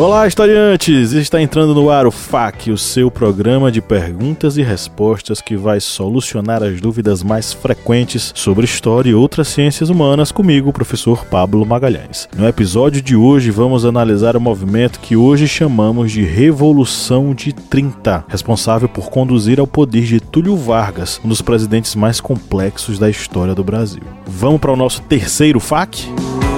Olá, 0.00 0.26
historiantes! 0.26 1.12
Está 1.12 1.42
entrando 1.42 1.74
no 1.74 1.90
ar 1.90 2.06
o 2.06 2.10
FAQ, 2.10 2.70
o 2.70 2.78
seu 2.78 3.10
programa 3.10 3.70
de 3.70 3.82
perguntas 3.82 4.56
e 4.56 4.62
respostas 4.62 5.42
que 5.42 5.58
vai 5.58 5.78
solucionar 5.78 6.62
as 6.62 6.80
dúvidas 6.80 7.22
mais 7.22 7.52
frequentes 7.52 8.32
sobre 8.34 8.64
história 8.64 9.10
e 9.10 9.14
outras 9.14 9.48
ciências 9.48 9.90
humanas 9.90 10.32
comigo, 10.32 10.70
o 10.70 10.72
professor 10.72 11.26
Pablo 11.26 11.66
Magalhães. 11.66 12.26
No 12.34 12.48
episódio 12.48 13.02
de 13.02 13.14
hoje, 13.14 13.50
vamos 13.50 13.84
analisar 13.84 14.36
o 14.36 14.40
movimento 14.40 15.00
que 15.00 15.16
hoje 15.16 15.46
chamamos 15.46 16.12
de 16.12 16.24
Revolução 16.24 17.34
de 17.34 17.52
30, 17.52 18.24
responsável 18.26 18.88
por 18.88 19.10
conduzir 19.10 19.60
ao 19.60 19.66
poder 19.66 20.04
de 20.04 20.18
Túlio 20.18 20.56
Vargas, 20.56 21.20
um 21.22 21.28
dos 21.28 21.42
presidentes 21.42 21.94
mais 21.94 22.22
complexos 22.22 22.98
da 22.98 23.10
história 23.10 23.54
do 23.54 23.62
Brasil. 23.62 24.02
Vamos 24.26 24.62
para 24.62 24.72
o 24.72 24.76
nosso 24.76 25.02
terceiro 25.02 25.60
FAQ? 25.60 26.49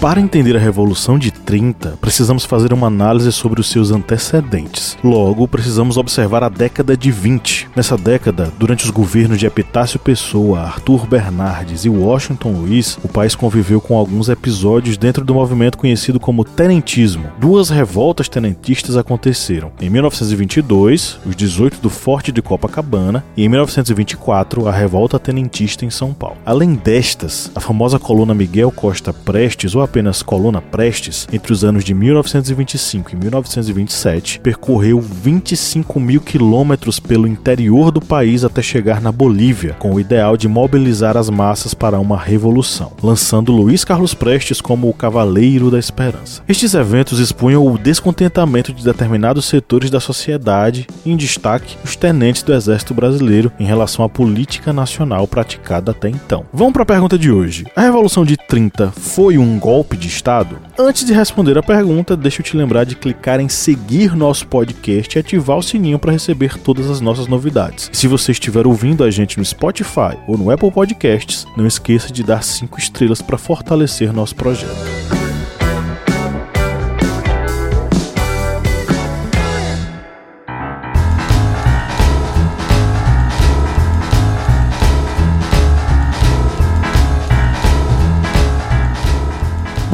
Para 0.00 0.20
entender 0.20 0.54
a 0.54 0.60
Revolução 0.60 1.18
de 1.18 1.30
30, 1.30 1.96
precisamos 2.00 2.44
fazer 2.44 2.72
uma 2.72 2.86
análise 2.86 3.32
sobre 3.32 3.60
os 3.60 3.70
seus 3.70 3.90
antecedentes. 3.90 4.96
Logo, 5.02 5.48
precisamos 5.48 5.96
observar 5.96 6.44
a 6.44 6.50
década 6.50 6.94
de 6.94 7.10
20. 7.10 7.70
Nessa 7.74 7.96
década, 7.96 8.52
durante 8.58 8.84
os 8.84 8.90
governos 8.90 9.38
de 9.38 9.46
Epitácio 9.46 9.98
Pessoa, 9.98 10.60
Arthur 10.60 11.06
Bernardes 11.06 11.86
e 11.86 11.88
Washington 11.88 12.52
Luiz, 12.52 12.98
o 13.02 13.08
país 13.08 13.34
conviveu 13.34 13.80
com 13.80 13.96
alguns 13.96 14.28
episódios 14.28 14.98
dentro 14.98 15.24
do 15.24 15.34
movimento 15.34 15.78
conhecido 15.78 16.20
como 16.20 16.44
tenentismo. 16.44 17.24
Duas 17.40 17.70
revoltas 17.70 18.28
tenentistas 18.28 18.98
aconteceram. 18.98 19.72
Em 19.80 19.88
1922, 19.88 21.18
os 21.24 21.34
18 21.34 21.80
do 21.80 21.88
Forte 21.88 22.30
de 22.30 22.42
Copacabana, 22.42 23.24
e 23.34 23.44
em 23.44 23.48
1924, 23.48 24.68
a 24.68 24.72
revolta 24.72 25.18
tenentista 25.18 25.86
em 25.86 25.90
São 25.90 26.12
Paulo. 26.12 26.36
Além 26.44 26.74
destas, 26.74 27.50
a 27.54 27.60
famosa 27.60 27.98
coluna 27.98 28.34
Miguel 28.34 28.70
Costa 28.70 29.12
Prestes, 29.12 29.74
ou 29.74 29.85
apenas 29.86 30.22
coluna 30.22 30.60
Prestes, 30.60 31.26
entre 31.32 31.52
os 31.52 31.64
anos 31.64 31.84
de 31.84 31.94
1925 31.94 33.12
e 33.12 33.16
1927, 33.16 34.40
percorreu 34.40 35.00
25 35.00 35.98
mil 35.98 36.20
quilômetros 36.20 37.00
pelo 37.00 37.26
interior 37.26 37.90
do 37.90 38.00
país 38.00 38.44
até 38.44 38.60
chegar 38.60 39.00
na 39.00 39.10
Bolívia, 39.10 39.74
com 39.78 39.94
o 39.94 40.00
ideal 40.00 40.36
de 40.36 40.48
mobilizar 40.48 41.16
as 41.16 41.30
massas 41.30 41.72
para 41.72 41.98
uma 41.98 42.18
revolução, 42.18 42.92
lançando 43.02 43.52
Luiz 43.52 43.84
Carlos 43.84 44.12
Prestes 44.12 44.60
como 44.60 44.88
o 44.88 44.94
Cavaleiro 44.94 45.70
da 45.70 45.78
Esperança. 45.78 46.42
Estes 46.48 46.74
eventos 46.74 47.18
expunham 47.18 47.66
o 47.66 47.78
descontentamento 47.78 48.72
de 48.72 48.84
determinados 48.84 49.46
setores 49.46 49.88
da 49.88 50.00
sociedade, 50.00 50.86
em 51.04 51.16
destaque 51.16 51.76
os 51.84 51.96
tenentes 51.96 52.42
do 52.42 52.52
Exército 52.52 52.92
Brasileiro 52.92 53.52
em 53.58 53.64
relação 53.64 54.04
à 54.04 54.08
política 54.08 54.72
nacional 54.72 55.26
praticada 55.26 55.92
até 55.92 56.08
então. 56.08 56.44
Vamos 56.52 56.72
para 56.72 56.82
a 56.82 56.86
pergunta 56.86 57.16
de 57.18 57.30
hoje. 57.30 57.66
A 57.76 57.82
Revolução 57.82 58.24
de 58.24 58.36
30 58.36 58.90
foi 58.90 59.38
um 59.38 59.58
golpe 59.58 59.75
de 59.96 60.08
Estado? 60.08 60.58
Antes 60.78 61.04
de 61.04 61.12
responder 61.12 61.58
a 61.58 61.62
pergunta, 61.62 62.16
deixa 62.16 62.40
eu 62.40 62.44
te 62.44 62.56
lembrar 62.56 62.84
de 62.84 62.96
clicar 62.96 63.40
em 63.40 63.48
seguir 63.48 64.14
nosso 64.14 64.46
podcast 64.46 65.16
e 65.16 65.20
ativar 65.20 65.58
o 65.58 65.62
sininho 65.62 65.98
para 65.98 66.12
receber 66.12 66.56
todas 66.58 66.88
as 66.88 67.00
nossas 67.00 67.26
novidades. 67.26 67.90
Se 67.92 68.06
você 68.06 68.32
estiver 68.32 68.66
ouvindo 68.66 69.04
a 69.04 69.10
gente 69.10 69.38
no 69.38 69.44
Spotify 69.44 70.16
ou 70.26 70.38
no 70.38 70.50
Apple 70.50 70.70
Podcasts, 70.70 71.46
não 71.56 71.66
esqueça 71.66 72.12
de 72.12 72.22
dar 72.22 72.42
5 72.42 72.78
estrelas 72.78 73.20
para 73.20 73.38
fortalecer 73.38 74.12
nosso 74.12 74.34
projeto. 74.34 75.25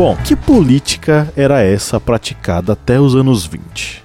Bom, 0.05 0.17
que 0.17 0.35
política 0.35 1.33
era 1.37 1.63
essa 1.63 2.01
praticada 2.01 2.73
até 2.73 3.01
os 3.01 3.15
anos 3.15 3.47
20? 3.47 4.03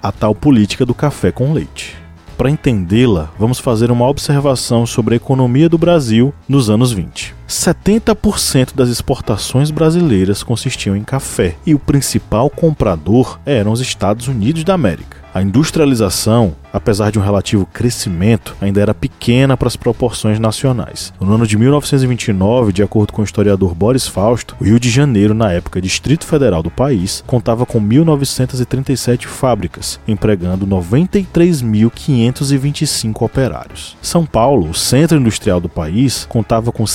A 0.00 0.12
tal 0.12 0.36
política 0.36 0.86
do 0.86 0.94
café 0.94 1.32
com 1.32 1.52
leite. 1.52 1.96
Para 2.38 2.48
entendê-la, 2.48 3.28
vamos 3.36 3.58
fazer 3.58 3.90
uma 3.90 4.06
observação 4.06 4.86
sobre 4.86 5.14
a 5.14 5.16
economia 5.16 5.68
do 5.68 5.76
Brasil 5.76 6.32
nos 6.48 6.70
anos 6.70 6.92
20. 6.92 7.34
70% 7.52 8.74
das 8.74 8.88
exportações 8.88 9.70
brasileiras 9.70 10.42
consistiam 10.42 10.96
em 10.96 11.04
café 11.04 11.56
e 11.66 11.74
o 11.74 11.78
principal 11.78 12.48
comprador 12.48 13.38
eram 13.44 13.72
os 13.72 13.80
Estados 13.80 14.26
Unidos 14.26 14.64
da 14.64 14.74
América. 14.74 15.22
A 15.34 15.40
industrialização, 15.40 16.54
apesar 16.70 17.10
de 17.10 17.18
um 17.18 17.22
relativo 17.22 17.64
crescimento, 17.64 18.54
ainda 18.60 18.82
era 18.82 18.92
pequena 18.92 19.56
para 19.56 19.66
as 19.66 19.76
proporções 19.76 20.38
nacionais. 20.38 21.10
No 21.18 21.34
ano 21.34 21.46
de 21.46 21.56
1929, 21.56 22.70
de 22.70 22.82
acordo 22.82 23.14
com 23.14 23.22
o 23.22 23.24
historiador 23.24 23.74
Boris 23.74 24.06
Fausto, 24.06 24.54
o 24.60 24.64
Rio 24.64 24.78
de 24.78 24.90
Janeiro, 24.90 25.32
na 25.32 25.50
época 25.50 25.80
Distrito 25.80 26.26
Federal 26.26 26.62
do 26.62 26.70
país, 26.70 27.24
contava 27.26 27.64
com 27.64 27.80
1.937 27.80 29.24
fábricas, 29.24 29.98
empregando 30.06 30.66
93.525 30.66 33.22
operários. 33.22 33.96
São 34.02 34.26
Paulo, 34.26 34.68
o 34.68 34.74
centro 34.74 35.16
industrial 35.16 35.60
do 35.60 35.68
país, 35.70 36.26
contava 36.28 36.70
com 36.70 36.86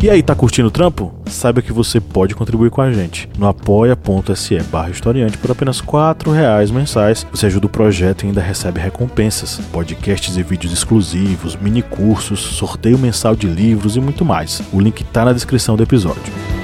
E 0.00 0.08
aí, 0.08 0.22
tá 0.22 0.32
curtindo 0.32 0.68
o 0.68 0.70
trampo? 0.70 1.12
Saiba 1.26 1.60
que 1.60 1.72
você 1.72 2.00
pode 2.00 2.32
contribuir 2.32 2.70
com 2.70 2.80
a 2.80 2.92
gente 2.92 3.28
no 3.36 3.48
apoia.se 3.48 4.62
barra 4.70 4.90
historiante 4.90 5.36
por 5.38 5.50
apenas 5.50 5.80
R$ 5.80 6.32
reais 6.32 6.70
mensais. 6.70 7.26
Você 7.32 7.46
ajuda 7.46 7.66
o 7.66 7.70
projeto 7.70 8.22
e 8.22 8.28
ainda 8.28 8.40
recebe 8.40 8.78
recompensas, 8.78 9.60
podcasts 9.72 10.36
e 10.36 10.42
vídeos 10.44 10.72
exclusivos, 10.72 11.56
mini 11.56 11.82
cursos, 11.82 12.38
sorteio 12.38 12.96
mensal 12.96 13.34
de 13.34 13.48
livros 13.48 13.96
e 13.96 14.00
muito 14.00 14.24
mais. 14.24 14.62
O 14.72 14.80
link 14.80 15.02
tá 15.02 15.24
na 15.24 15.32
descrição 15.32 15.76
do 15.76 15.82
episódio. 15.82 16.57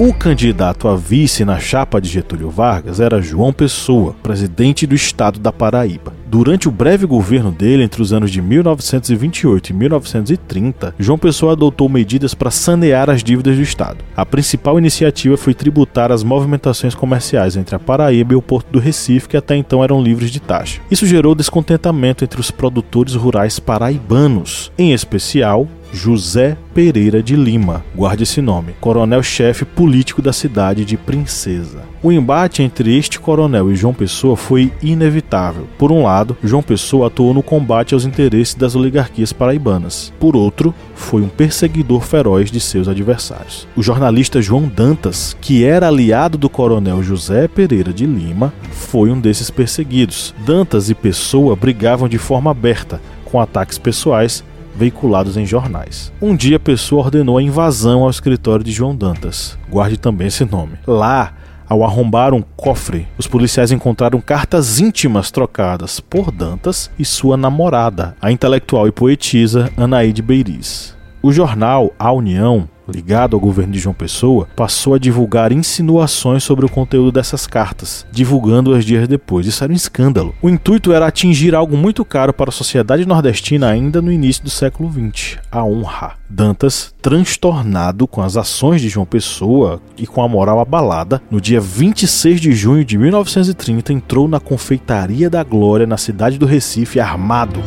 O 0.00 0.14
candidato 0.14 0.86
a 0.86 0.94
vice 0.94 1.44
na 1.44 1.58
chapa 1.58 2.00
de 2.00 2.08
Getúlio 2.08 2.50
Vargas 2.50 3.00
era 3.00 3.20
João 3.20 3.52
Pessoa, 3.52 4.14
presidente 4.22 4.86
do 4.86 4.94
estado 4.94 5.40
da 5.40 5.52
Paraíba. 5.52 6.14
Durante 6.24 6.68
o 6.68 6.70
breve 6.70 7.04
governo 7.04 7.50
dele, 7.50 7.82
entre 7.82 8.00
os 8.00 8.12
anos 8.12 8.30
de 8.30 8.40
1928 8.40 9.70
e 9.70 9.72
1930, 9.72 10.94
João 11.00 11.18
Pessoa 11.18 11.54
adotou 11.54 11.88
medidas 11.88 12.32
para 12.32 12.48
sanear 12.48 13.10
as 13.10 13.24
dívidas 13.24 13.56
do 13.56 13.62
Estado. 13.62 14.04
A 14.16 14.24
principal 14.24 14.78
iniciativa 14.78 15.36
foi 15.36 15.52
tributar 15.52 16.12
as 16.12 16.22
movimentações 16.22 16.94
comerciais 16.94 17.56
entre 17.56 17.74
a 17.74 17.78
Paraíba 17.80 18.34
e 18.34 18.36
o 18.36 18.42
Porto 18.42 18.70
do 18.70 18.78
Recife, 18.78 19.28
que 19.28 19.36
até 19.36 19.56
então 19.56 19.82
eram 19.82 20.00
livres 20.00 20.30
de 20.30 20.38
taxa. 20.38 20.80
Isso 20.88 21.06
gerou 21.06 21.34
descontentamento 21.34 22.22
entre 22.22 22.40
os 22.40 22.52
produtores 22.52 23.16
rurais 23.16 23.58
paraibanos, 23.58 24.70
em 24.78 24.92
especial 24.92 25.66
José 25.92 26.56
Pereira 26.74 27.22
de 27.22 27.34
Lima, 27.34 27.84
guarde 27.94 28.22
esse 28.22 28.40
nome, 28.40 28.74
coronel-chefe 28.80 29.64
político 29.64 30.22
da 30.22 30.32
cidade 30.32 30.84
de 30.84 30.96
Princesa. 30.96 31.82
O 32.02 32.12
embate 32.12 32.62
entre 32.62 32.96
este 32.96 33.18
coronel 33.18 33.72
e 33.72 33.74
João 33.74 33.92
Pessoa 33.92 34.36
foi 34.36 34.72
inevitável. 34.82 35.66
Por 35.76 35.90
um 35.90 36.04
lado, 36.04 36.36
João 36.44 36.62
Pessoa 36.62 37.08
atuou 37.08 37.34
no 37.34 37.42
combate 37.42 37.94
aos 37.94 38.04
interesses 38.04 38.54
das 38.54 38.76
oligarquias 38.76 39.32
paraibanas. 39.32 40.12
Por 40.20 40.36
outro, 40.36 40.74
foi 40.94 41.22
um 41.22 41.28
perseguidor 41.28 42.02
feroz 42.02 42.50
de 42.50 42.60
seus 42.60 42.86
adversários. 42.86 43.66
O 43.74 43.82
jornalista 43.82 44.40
João 44.40 44.68
Dantas, 44.68 45.36
que 45.40 45.64
era 45.64 45.88
aliado 45.88 46.38
do 46.38 46.48
coronel 46.48 47.02
José 47.02 47.48
Pereira 47.48 47.92
de 47.92 48.06
Lima, 48.06 48.52
foi 48.70 49.10
um 49.10 49.20
desses 49.20 49.50
perseguidos. 49.50 50.34
Dantas 50.46 50.90
e 50.90 50.94
Pessoa 50.94 51.56
brigavam 51.56 52.08
de 52.08 52.18
forma 52.18 52.50
aberta, 52.50 53.00
com 53.24 53.40
ataques 53.40 53.76
pessoais 53.76 54.44
veiculados 54.78 55.36
em 55.36 55.44
jornais. 55.44 56.12
Um 56.22 56.36
dia 56.36 56.56
a 56.56 56.60
pessoa 56.60 57.04
ordenou 57.04 57.36
a 57.36 57.42
invasão 57.42 58.04
ao 58.04 58.10
escritório 58.10 58.64
de 58.64 58.70
João 58.70 58.94
Dantas. 58.94 59.58
Guarde 59.68 59.98
também 59.98 60.28
esse 60.28 60.44
nome. 60.44 60.78
Lá, 60.86 61.34
ao 61.68 61.82
arrombar 61.84 62.32
um 62.32 62.42
cofre, 62.56 63.08
os 63.18 63.26
policiais 63.26 63.72
encontraram 63.72 64.20
cartas 64.20 64.78
íntimas 64.78 65.32
trocadas 65.32 65.98
por 65.98 66.30
Dantas 66.30 66.90
e 66.96 67.04
sua 67.04 67.36
namorada, 67.36 68.16
a 68.22 68.30
intelectual 68.30 68.86
e 68.86 68.92
poetisa 68.92 69.68
Anaíde 69.76 70.22
Beiriz. 70.22 70.96
O 71.20 71.32
jornal 71.32 71.92
A 71.98 72.12
União 72.12 72.68
ligado 72.90 73.34
ao 73.34 73.40
governo 73.40 73.72
de 73.72 73.78
João 73.78 73.94
Pessoa, 73.94 74.48
passou 74.56 74.94
a 74.94 74.98
divulgar 74.98 75.52
insinuações 75.52 76.42
sobre 76.42 76.66
o 76.66 76.68
conteúdo 76.68 77.12
dessas 77.12 77.46
cartas, 77.46 78.06
divulgando-as 78.10 78.84
dias 78.84 79.06
depois. 79.06 79.46
Isso 79.46 79.62
era 79.62 79.72
um 79.72 79.76
escândalo. 79.76 80.34
O 80.42 80.48
intuito 80.48 80.92
era 80.92 81.06
atingir 81.06 81.54
algo 81.54 81.76
muito 81.76 82.04
caro 82.04 82.32
para 82.32 82.50
a 82.50 82.52
sociedade 82.52 83.06
nordestina 83.06 83.68
ainda 83.68 84.00
no 84.00 84.12
início 84.12 84.42
do 84.42 84.50
século 84.50 84.90
XX: 84.90 85.38
a 85.50 85.64
honra. 85.64 86.18
Dantas, 86.30 86.94
transtornado 87.00 88.06
com 88.06 88.20
as 88.20 88.36
ações 88.36 88.82
de 88.82 88.88
João 88.90 89.06
Pessoa 89.06 89.80
e 89.96 90.06
com 90.06 90.22
a 90.22 90.28
moral 90.28 90.60
abalada, 90.60 91.22
no 91.30 91.40
dia 91.40 91.58
26 91.58 92.38
de 92.38 92.52
junho 92.52 92.84
de 92.84 92.98
1930 92.98 93.94
entrou 93.94 94.28
na 94.28 94.38
Confeitaria 94.38 95.30
da 95.30 95.42
Glória 95.42 95.86
na 95.86 95.96
cidade 95.96 96.36
do 96.38 96.44
Recife 96.44 97.00
armado. 97.00 97.62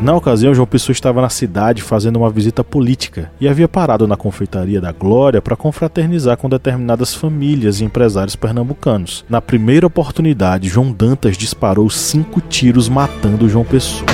Na 0.00 0.14
ocasião, 0.14 0.54
João 0.54 0.66
Pessoa 0.66 0.92
estava 0.92 1.22
na 1.22 1.30
cidade 1.30 1.80
fazendo 1.80 2.16
uma 2.16 2.28
visita 2.28 2.62
política 2.62 3.30
e 3.40 3.48
havia 3.48 3.68
parado 3.68 4.06
na 4.06 4.16
confeitaria 4.16 4.80
da 4.80 4.92
Glória 4.92 5.40
para 5.40 5.56
confraternizar 5.56 6.36
com 6.36 6.48
determinadas 6.48 7.14
famílias 7.14 7.80
e 7.80 7.84
empresários 7.84 8.36
pernambucanos. 8.36 9.24
Na 9.28 9.40
primeira 9.40 9.86
oportunidade, 9.86 10.68
João 10.68 10.92
Dantas 10.92 11.38
disparou 11.38 11.88
cinco 11.88 12.40
tiros 12.40 12.88
matando 12.88 13.48
João 13.48 13.64
Pessoa. 13.64 14.04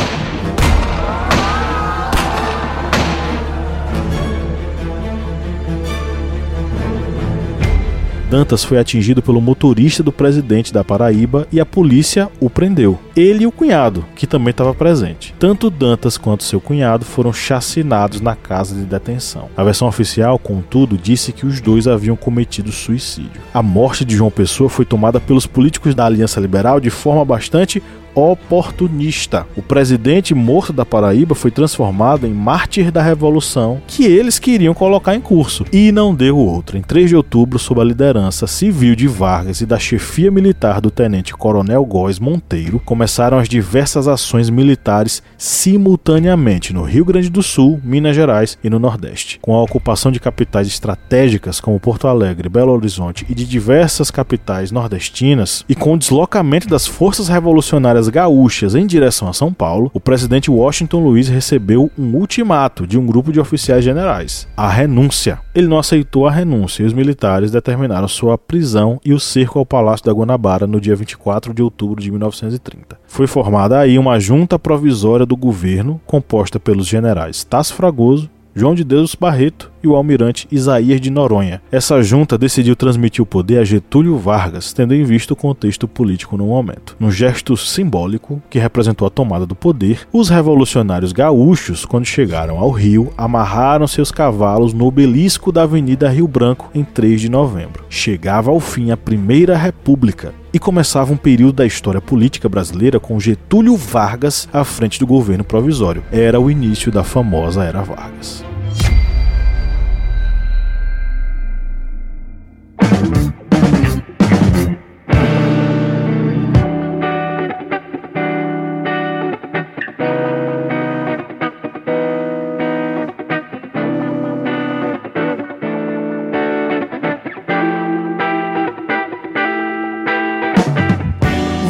Dantas 8.31 8.63
foi 8.63 8.79
atingido 8.79 9.21
pelo 9.21 9.41
motorista 9.41 10.05
do 10.05 10.13
presidente 10.13 10.73
da 10.73 10.85
Paraíba 10.85 11.49
e 11.51 11.59
a 11.59 11.67
polícia 11.67 12.31
o 12.39 12.49
prendeu. 12.49 12.97
Ele 13.17 13.43
e 13.43 13.47
o 13.47 13.51
cunhado, 13.51 14.05
que 14.15 14.25
também 14.25 14.53
estava 14.53 14.73
presente. 14.73 15.35
Tanto 15.37 15.69
Dantas 15.69 16.17
quanto 16.17 16.45
seu 16.45 16.61
cunhado 16.61 17.05
foram 17.05 17.33
chacinados 17.33 18.21
na 18.21 18.37
casa 18.37 18.77
de 18.77 18.83
detenção. 18.83 19.49
A 19.57 19.65
versão 19.65 19.89
oficial, 19.89 20.39
contudo, 20.39 20.97
disse 20.97 21.33
que 21.33 21.45
os 21.45 21.61
dois 21.61 21.89
haviam 21.89 22.15
cometido 22.15 22.71
suicídio. 22.71 23.43
A 23.53 23.65
morte 23.65 24.05
de 24.05 24.15
João 24.15 24.31
Pessoa 24.31 24.71
foi 24.71 24.85
tomada 24.85 25.19
pelos 25.19 25.45
políticos 25.45 25.93
da 25.93 26.07
Aliança 26.07 26.39
Liberal 26.39 26.79
de 26.79 26.89
forma 26.89 27.25
bastante 27.25 27.83
oportunista. 28.15 29.47
O 29.57 29.63
presidente 29.63 30.35
morto 30.35 30.73
da 30.73 30.85
Paraíba 30.85 31.35
foi 31.35 31.51
transformado 31.51 32.27
em 32.27 32.33
mártir 32.33 32.91
da 32.91 33.03
revolução 33.03 33.81
que 33.87 34.05
eles 34.05 34.39
queriam 34.39 34.75
colocar 34.75 35.15
em 35.15 35.21
curso 35.21 35.65
e 35.73 35.93
não 35.93 36.15
deu 36.15 36.37
outra. 36.37 36.79
Em 36.79 36.83
3 36.83 37.11
de 37.11 37.17
outubro, 37.17 37.59
sob 37.59 37.81
a 37.81 37.85
liderança 37.85 38.47
civil 38.47 38.95
de 38.95 39.07
Vargas 39.07 39.61
e 39.61 39.67
da 39.67 39.79
chefia 39.79 40.31
militar 40.31 40.81
do 40.81 40.91
tenente 40.91 41.35
coronel 41.35 41.85
Góes 41.85 42.19
Monteiro, 42.19 42.81
começaram 42.85 43.39
as 43.39 43.49
diversas 43.49 44.07
ações 44.07 44.51
militares 44.51 45.23
simultaneamente 45.39 46.73
no 46.73 46.83
Rio 46.83 47.05
Grande 47.05 47.31
do 47.31 47.43
Sul, 47.43 47.81
Minas 47.83 48.17
Gerais 48.17 48.59
e 48.63 48.71
no 48.71 48.79
Nordeste, 48.79 49.39
com 49.41 49.55
a 49.55 49.63
ocupação 49.63 50.13
de 50.13 50.21
capitais 50.21 50.67
estratégicas 50.67 51.61
como 51.61 51.81
Porto 51.81 52.07
Alegre, 52.07 52.49
Belo 52.49 52.73
Horizonte 52.73 53.27
e 53.29 53.35
de 53.35 53.45
diversas 53.45 54.11
capitais 54.11 54.71
nordestinas 54.71 55.65
e 55.69 55.75
com 55.75 55.95
o 55.95 55.99
deslocamento 55.99 56.69
das 56.69 56.87
forças 56.87 57.29
revolucionárias 57.29 58.09
gaúchas 58.11 58.75
em 58.75 58.87
direção 58.87 59.29
a 59.29 59.33
São 59.33 59.53
Paulo, 59.53 59.91
o 59.95 60.01
presidente 60.01 60.51
Washington 60.51 61.01
Luiz 61.01 61.29
recebeu 61.29 61.91
um 61.99 62.15
ultimato 62.17 62.87
de 62.87 62.99
um 62.99 63.07
grupo 63.07 63.33
de 63.33 63.41
oficiais 63.41 63.85
generais, 63.85 64.49
a 64.57 64.69
renúncia. 64.69 65.39
Ele 65.55 65.69
não 65.69 65.79
aceitou 65.79 66.27
a 66.27 66.31
renúncia 66.31 66.83
e 66.83 66.87
os 66.87 66.93
militares 66.93 67.51
determinaram 67.51 68.09
sua 68.09 68.37
prisão 68.37 69.01
e 69.05 69.13
o 69.13 69.21
cerco 69.21 69.59
ao 69.59 69.67
Palácio 69.67 70.07
da 70.07 70.13
Guanabara 70.13 70.67
no 70.67 70.81
dia 70.81 70.97
24 70.97 71.55
de 71.55 71.63
outubro 71.63 72.03
de 72.03 72.11
1930. 72.11 72.99
Foi 73.07 73.27
formada 73.27 73.79
aí 73.79 73.99
uma 73.99 74.19
junta 74.19 74.59
provisória 74.59 75.25
do 75.25 75.37
governo 75.37 76.01
composta 76.07 76.59
pelos 76.61 76.87
generais 76.87 77.45
Tasso 77.45 77.75
Fragoso, 77.75 78.31
João 78.55 78.75
de 78.75 78.83
Deus 78.83 79.15
Barreto 79.15 79.71
e 79.83 79.89
o 79.89 79.95
almirante 79.95 80.49
Isaías 80.51 81.01
de 81.01 81.11
Noronha. 81.11 81.63
Essa 81.71 82.03
junta 82.03 82.37
decidiu 82.37 82.75
transmitir 82.75 83.23
o 83.23 83.27
poder 83.27 83.59
a 83.59 83.65
Getúlio 83.65 84.19
Vargas, 84.19 84.73
tendo 84.73 84.95
em 84.95 85.05
vista 85.05 85.33
o 85.33 85.37
contexto 85.37 85.87
político 85.87 86.37
no 86.37 86.47
momento. 86.47 86.97
Num 86.99 87.11
gesto 87.11 87.57
simbólico 87.57 88.43
que 88.51 88.59
representou 88.59 89.07
a 89.07 89.11
tomada 89.11 89.47
do 89.47 89.55
poder, 89.55 90.07
os 90.13 90.29
revolucionários 90.29 91.13
gaúchos, 91.13 91.85
quando 91.85 92.05
chegaram 92.05 92.59
ao 92.59 92.71
Rio, 92.71 93.13
amarraram 93.17 93.87
seus 93.87 94.11
cavalos 94.11 94.75
no 94.75 94.87
obelisco 94.87 95.53
da 95.53 95.63
Avenida 95.63 96.09
Rio 96.09 96.27
Branco 96.27 96.71
em 96.75 96.85
3 96.85 97.21
de 97.21 97.29
novembro. 97.31 97.85
Chegava 97.89 98.51
ao 98.51 98.61
fim 98.61 98.91
a 98.91 98.97
Primeira 98.97 99.57
República, 99.57 100.35
e 100.53 100.59
começava 100.59 101.13
um 101.13 101.17
período 101.17 101.55
da 101.55 101.67
história 101.67 102.01
política 102.01 102.49
brasileira 102.49 102.99
com 102.99 103.19
Getúlio 103.21 103.77
Vargas 103.77 104.49
à 104.53 104.65
frente 104.65 104.99
do 104.99 105.07
governo 105.07 105.45
provisório. 105.45 106.03
Era 106.11 106.41
o 106.41 106.51
início 106.51 106.91
da 106.91 107.05
famosa 107.05 107.65
Era 107.65 107.83
Vargas. 107.83 108.50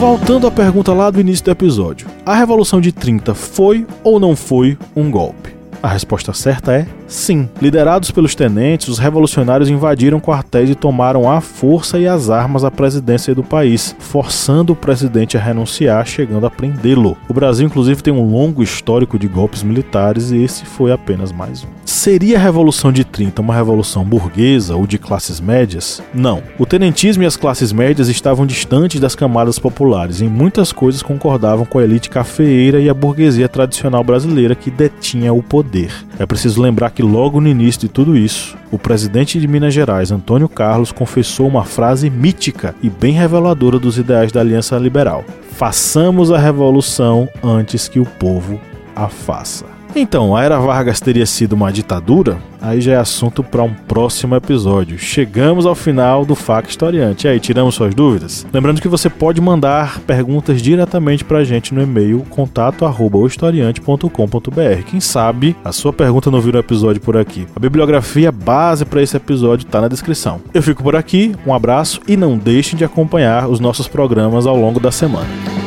Voltando 0.00 0.46
à 0.46 0.50
pergunta 0.50 0.94
lá 0.94 1.10
do 1.10 1.20
início 1.20 1.44
do 1.44 1.50
episódio: 1.50 2.08
a 2.24 2.34
Revolução 2.34 2.80
de 2.80 2.90
30 2.90 3.34
foi 3.34 3.86
ou 4.02 4.18
não 4.18 4.34
foi 4.34 4.78
um 4.96 5.10
golpe? 5.10 5.54
A 5.82 5.88
resposta 5.88 6.32
certa 6.32 6.72
é 6.72 6.86
sim. 7.10 7.48
Liderados 7.60 8.10
pelos 8.10 8.34
tenentes, 8.34 8.88
os 8.88 8.98
revolucionários 8.98 9.68
invadiram 9.68 10.20
quartéis 10.20 10.70
e 10.70 10.74
tomaram 10.74 11.30
à 11.30 11.40
força 11.40 11.98
e 11.98 12.06
as 12.06 12.30
armas 12.30 12.64
a 12.64 12.70
presidência 12.70 13.34
do 13.34 13.42
país, 13.42 13.94
forçando 13.98 14.72
o 14.72 14.76
presidente 14.76 15.36
a 15.36 15.40
renunciar, 15.40 16.06
chegando 16.06 16.46
a 16.46 16.50
prendê-lo. 16.50 17.16
O 17.28 17.34
Brasil, 17.34 17.66
inclusive, 17.66 18.02
tem 18.02 18.12
um 18.12 18.30
longo 18.30 18.62
histórico 18.62 19.18
de 19.18 19.28
golpes 19.28 19.62
militares 19.62 20.30
e 20.30 20.42
esse 20.42 20.64
foi 20.64 20.92
apenas 20.92 21.32
mais 21.32 21.64
um. 21.64 21.80
Seria 21.84 22.38
a 22.38 22.40
Revolução 22.40 22.92
de 22.92 23.04
30 23.04 23.42
uma 23.42 23.54
revolução 23.54 24.04
burguesa 24.04 24.76
ou 24.76 24.86
de 24.86 24.96
classes 24.96 25.40
médias? 25.40 26.00
Não. 26.14 26.42
O 26.58 26.64
tenentismo 26.64 27.22
e 27.22 27.26
as 27.26 27.36
classes 27.36 27.72
médias 27.72 28.08
estavam 28.08 28.46
distantes 28.46 29.00
das 29.00 29.14
camadas 29.14 29.58
populares 29.58 30.20
e 30.20 30.24
em 30.24 30.28
muitas 30.28 30.72
coisas 30.72 31.02
concordavam 31.02 31.66
com 31.66 31.78
a 31.78 31.84
elite 31.84 32.08
cafeeira 32.08 32.80
e 32.80 32.88
a 32.88 32.94
burguesia 32.94 33.48
tradicional 33.48 34.04
brasileira 34.04 34.54
que 34.54 34.70
detinha 34.70 35.32
o 35.32 35.42
poder. 35.42 35.92
É 36.18 36.24
preciso 36.24 36.62
lembrar 36.62 36.90
que 36.90 36.99
logo 37.00 37.40
no 37.40 37.48
início 37.48 37.82
de 37.82 37.88
tudo 37.88 38.16
isso, 38.16 38.56
o 38.70 38.78
presidente 38.78 39.40
de 39.40 39.48
Minas 39.48 39.74
Gerais, 39.74 40.10
Antônio 40.10 40.48
Carlos, 40.48 40.92
confessou 40.92 41.46
uma 41.48 41.64
frase 41.64 42.10
mítica 42.10 42.74
e 42.82 42.90
bem 42.90 43.12
reveladora 43.12 43.78
dos 43.78 43.98
ideais 43.98 44.32
da 44.32 44.40
Aliança 44.40 44.76
Liberal: 44.76 45.24
Façamos 45.52 46.30
a 46.30 46.38
revolução 46.38 47.28
antes 47.42 47.88
que 47.88 48.00
o 48.00 48.04
povo 48.04 48.60
a 48.94 49.08
faça. 49.08 49.79
Então, 49.94 50.36
a 50.36 50.42
Era 50.42 50.58
Vargas 50.58 51.00
teria 51.00 51.24
sido 51.26 51.52
uma 51.54 51.72
ditadura? 51.72 52.38
Aí 52.60 52.80
já 52.80 52.92
é 52.92 52.96
assunto 52.96 53.42
para 53.42 53.62
um 53.62 53.72
próximo 53.72 54.36
episódio. 54.36 54.98
Chegamos 54.98 55.66
ao 55.66 55.74
final 55.74 56.24
do 56.24 56.34
FAC 56.34 56.68
Historiante. 56.68 57.26
E 57.26 57.30
aí, 57.30 57.40
tiramos 57.40 57.74
suas 57.74 57.94
dúvidas? 57.94 58.46
Lembrando 58.52 58.80
que 58.80 58.88
você 58.88 59.10
pode 59.10 59.40
mandar 59.40 59.98
perguntas 60.00 60.62
diretamente 60.62 61.24
para 61.24 61.38
a 61.38 61.44
gente 61.44 61.74
no 61.74 61.82
e-mail 61.82 62.24
contato@historiante.com.br. 62.30 64.82
Quem 64.86 65.00
sabe 65.00 65.56
a 65.64 65.72
sua 65.72 65.92
pergunta 65.92 66.30
não 66.30 66.40
vira 66.40 66.58
um 66.58 66.60
episódio 66.60 67.00
por 67.00 67.16
aqui. 67.16 67.46
A 67.56 67.60
bibliografia 67.60 68.30
base 68.30 68.84
para 68.84 69.02
esse 69.02 69.16
episódio 69.16 69.66
está 69.66 69.80
na 69.80 69.88
descrição. 69.88 70.40
Eu 70.52 70.62
fico 70.62 70.82
por 70.82 70.94
aqui, 70.94 71.34
um 71.46 71.54
abraço 71.54 72.00
e 72.06 72.14
não 72.16 72.36
deixem 72.36 72.78
de 72.78 72.84
acompanhar 72.84 73.48
os 73.48 73.58
nossos 73.58 73.88
programas 73.88 74.46
ao 74.46 74.56
longo 74.56 74.78
da 74.78 74.92
semana. 74.92 75.59